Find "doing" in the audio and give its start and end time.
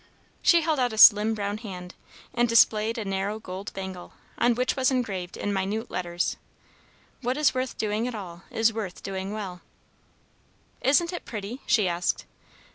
7.77-8.07, 9.03-9.31